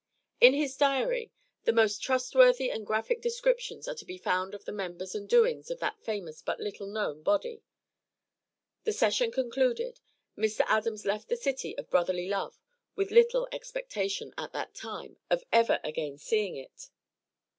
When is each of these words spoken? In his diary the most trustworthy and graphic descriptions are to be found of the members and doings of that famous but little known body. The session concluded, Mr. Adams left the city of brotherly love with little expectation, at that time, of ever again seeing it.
In 0.39 0.55
his 0.55 0.75
diary 0.75 1.31
the 1.65 1.71
most 1.71 2.01
trustworthy 2.01 2.71
and 2.71 2.87
graphic 2.87 3.21
descriptions 3.21 3.87
are 3.87 3.93
to 3.93 4.03
be 4.03 4.17
found 4.17 4.55
of 4.55 4.65
the 4.65 4.71
members 4.71 5.13
and 5.13 5.29
doings 5.29 5.69
of 5.69 5.77
that 5.77 6.01
famous 6.03 6.41
but 6.41 6.59
little 6.59 6.87
known 6.87 7.21
body. 7.21 7.61
The 8.83 8.93
session 8.93 9.29
concluded, 9.31 9.99
Mr. 10.35 10.61
Adams 10.67 11.05
left 11.05 11.29
the 11.29 11.37
city 11.37 11.77
of 11.77 11.91
brotherly 11.91 12.27
love 12.27 12.57
with 12.95 13.11
little 13.11 13.47
expectation, 13.51 14.33
at 14.39 14.53
that 14.53 14.73
time, 14.73 15.17
of 15.29 15.43
ever 15.51 15.79
again 15.83 16.17
seeing 16.17 16.55
it. 16.55 16.89